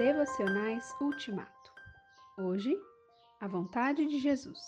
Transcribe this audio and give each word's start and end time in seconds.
Devocionais 0.00 0.96
Ultimato. 0.98 1.70
Hoje, 2.38 2.74
a 3.38 3.46
vontade 3.46 4.06
de 4.06 4.18
Jesus. 4.18 4.58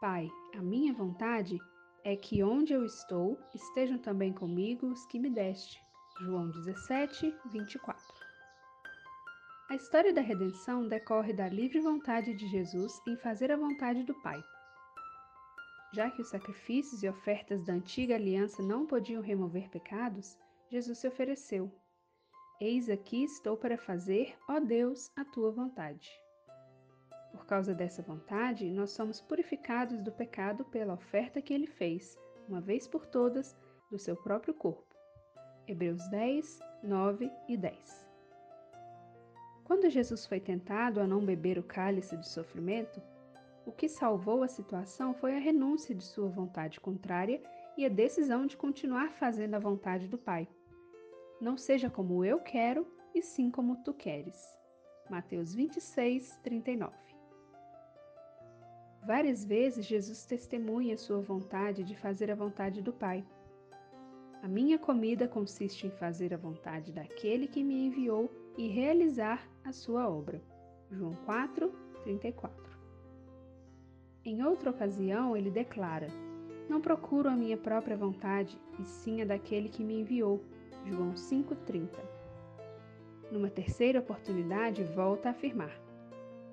Pai, 0.00 0.28
a 0.56 0.60
minha 0.60 0.92
vontade 0.92 1.56
é 2.02 2.16
que 2.16 2.42
onde 2.42 2.72
eu 2.72 2.84
estou 2.84 3.38
estejam 3.54 3.98
também 3.98 4.32
comigo 4.32 4.88
os 4.88 5.06
que 5.06 5.20
me 5.20 5.30
deste. 5.30 5.80
João 6.20 6.50
17, 6.50 7.32
24. 7.52 8.04
A 9.70 9.76
história 9.76 10.12
da 10.12 10.20
redenção 10.20 10.88
decorre 10.88 11.32
da 11.32 11.48
livre 11.48 11.78
vontade 11.78 12.34
de 12.34 12.48
Jesus 12.48 13.00
em 13.06 13.16
fazer 13.16 13.52
a 13.52 13.56
vontade 13.56 14.02
do 14.02 14.20
Pai. 14.20 14.42
Já 15.94 16.10
que 16.10 16.22
os 16.22 16.28
sacrifícios 16.28 17.04
e 17.04 17.08
ofertas 17.08 17.64
da 17.64 17.74
antiga 17.74 18.16
aliança 18.16 18.64
não 18.64 18.84
podiam 18.84 19.22
remover 19.22 19.70
pecados, 19.70 20.36
Jesus 20.68 20.98
se 20.98 21.06
ofereceu. 21.06 21.72
Eis 22.64 22.88
aqui 22.88 23.24
estou 23.24 23.56
para 23.56 23.76
fazer, 23.76 24.36
ó 24.48 24.60
Deus, 24.60 25.10
a 25.16 25.24
tua 25.24 25.50
vontade. 25.50 26.08
Por 27.32 27.44
causa 27.44 27.74
dessa 27.74 28.02
vontade, 28.02 28.70
nós 28.70 28.92
somos 28.92 29.20
purificados 29.20 30.00
do 30.00 30.12
pecado 30.12 30.64
pela 30.66 30.94
oferta 30.94 31.42
que 31.42 31.52
ele 31.52 31.66
fez, 31.66 32.16
uma 32.48 32.60
vez 32.60 32.86
por 32.86 33.04
todas, 33.04 33.58
do 33.90 33.98
seu 33.98 34.14
próprio 34.14 34.54
corpo. 34.54 34.94
Hebreus 35.66 36.08
10, 36.10 36.60
9 36.84 37.32
e 37.48 37.56
10. 37.56 38.08
Quando 39.64 39.90
Jesus 39.90 40.24
foi 40.24 40.38
tentado 40.38 41.00
a 41.00 41.06
não 41.06 41.26
beber 41.26 41.58
o 41.58 41.64
cálice 41.64 42.16
do 42.16 42.24
sofrimento, 42.24 43.02
o 43.66 43.72
que 43.72 43.88
salvou 43.88 44.44
a 44.44 44.48
situação 44.48 45.12
foi 45.14 45.34
a 45.34 45.40
renúncia 45.40 45.96
de 45.96 46.04
sua 46.04 46.28
vontade 46.28 46.78
contrária 46.78 47.42
e 47.76 47.84
a 47.84 47.88
decisão 47.88 48.46
de 48.46 48.56
continuar 48.56 49.10
fazendo 49.14 49.56
a 49.56 49.58
vontade 49.58 50.06
do 50.06 50.16
Pai. 50.16 50.46
Não 51.42 51.56
seja 51.56 51.90
como 51.90 52.24
eu 52.24 52.38
quero, 52.38 52.86
e 53.12 53.20
sim 53.20 53.50
como 53.50 53.74
tu 53.82 53.92
queres. 53.92 54.56
Mateus 55.10 55.52
26, 55.52 56.38
39. 56.40 56.94
Várias 59.04 59.44
vezes 59.44 59.84
Jesus 59.84 60.24
testemunha 60.24 60.96
sua 60.96 61.20
vontade 61.20 61.82
de 61.82 61.96
fazer 61.96 62.30
a 62.30 62.36
vontade 62.36 62.80
do 62.80 62.92
Pai. 62.92 63.24
A 64.40 64.46
minha 64.46 64.78
comida 64.78 65.26
consiste 65.26 65.84
em 65.84 65.90
fazer 65.90 66.32
a 66.32 66.36
vontade 66.36 66.92
daquele 66.92 67.48
que 67.48 67.64
me 67.64 67.86
enviou 67.86 68.30
e 68.56 68.68
realizar 68.68 69.44
a 69.64 69.72
sua 69.72 70.08
obra. 70.08 70.40
João 70.92 71.16
4, 71.24 71.72
34. 72.04 72.78
Em 74.24 74.44
outra 74.44 74.70
ocasião, 74.70 75.36
ele 75.36 75.50
declara: 75.50 76.06
Não 76.68 76.80
procuro 76.80 77.28
a 77.28 77.34
minha 77.34 77.56
própria 77.56 77.96
vontade, 77.96 78.56
e 78.78 78.84
sim 78.84 79.22
a 79.22 79.24
daquele 79.24 79.68
que 79.68 79.82
me 79.82 80.02
enviou. 80.02 80.40
João 80.84 81.12
5,30. 81.14 81.98
Numa 83.30 83.48
terceira 83.48 84.00
oportunidade, 84.00 84.84
volta 84.84 85.28
a 85.28 85.32
afirmar: 85.32 85.80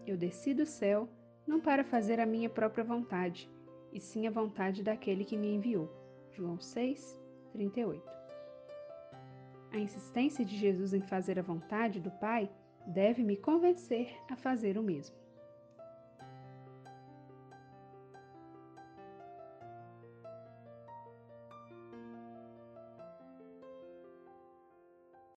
Eu 0.05 0.15
desci 0.15 0.53
do 0.53 0.65
céu 0.65 1.09
não 1.45 1.59
para 1.59 1.83
fazer 1.83 2.19
a 2.19 2.25
minha 2.25 2.49
própria 2.49 2.83
vontade, 2.83 3.49
e 3.91 3.99
sim 3.99 4.27
a 4.27 4.31
vontade 4.31 4.83
daquele 4.83 5.25
que 5.25 5.35
me 5.35 5.53
enviou. 5.53 5.89
João 6.31 6.59
6, 6.59 7.19
38. 7.53 8.03
A 9.71 9.77
insistência 9.77 10.45
de 10.45 10.57
Jesus 10.57 10.93
em 10.93 11.01
fazer 11.01 11.37
a 11.37 11.43
vontade 11.43 11.99
do 11.99 12.11
Pai 12.11 12.49
deve 12.87 13.23
me 13.23 13.35
convencer 13.35 14.15
a 14.29 14.35
fazer 14.35 14.77
o 14.77 14.83
mesmo. 14.83 15.15